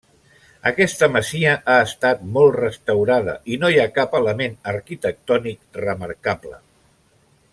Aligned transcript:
Aquesta 0.69 1.07
masia 1.15 1.51
ha 1.73 1.75
estat 1.89 2.23
molt 2.37 2.57
restaurada 2.63 3.35
i 3.57 3.61
no 3.65 3.71
hi 3.75 3.79
ha 3.83 3.87
cap 3.99 4.17
element 4.23 4.57
arquitectònic 4.73 5.63
remarcable. 5.85 6.59